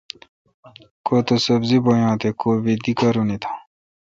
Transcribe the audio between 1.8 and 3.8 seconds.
بویا تہ کو بی دی کارونی تھاں